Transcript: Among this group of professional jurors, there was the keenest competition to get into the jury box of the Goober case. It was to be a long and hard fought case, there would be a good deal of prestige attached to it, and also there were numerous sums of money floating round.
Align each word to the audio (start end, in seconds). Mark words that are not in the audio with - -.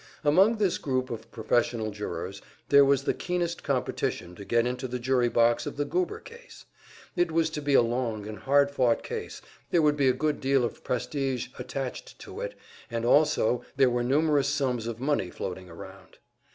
Among 0.23 0.57
this 0.57 0.79
group 0.79 1.11
of 1.11 1.29
professional 1.31 1.91
jurors, 1.91 2.41
there 2.69 2.83
was 2.83 3.03
the 3.03 3.13
keenest 3.13 3.61
competition 3.61 4.33
to 4.33 4.43
get 4.43 4.65
into 4.65 4.87
the 4.87 4.97
jury 4.97 5.29
box 5.29 5.67
of 5.67 5.77
the 5.77 5.85
Goober 5.85 6.19
case. 6.21 6.65
It 7.15 7.31
was 7.31 7.51
to 7.51 7.61
be 7.61 7.75
a 7.75 7.83
long 7.83 8.25
and 8.25 8.39
hard 8.39 8.71
fought 8.71 9.03
case, 9.03 9.43
there 9.69 9.83
would 9.83 9.97
be 9.97 10.09
a 10.09 10.13
good 10.13 10.39
deal 10.41 10.65
of 10.65 10.83
prestige 10.83 11.49
attached 11.59 12.17
to 12.17 12.41
it, 12.41 12.55
and 12.89 13.05
also 13.05 13.63
there 13.75 13.91
were 13.91 14.01
numerous 14.01 14.47
sums 14.47 14.87
of 14.87 14.99
money 14.99 15.29
floating 15.29 15.67
round. 15.67 16.17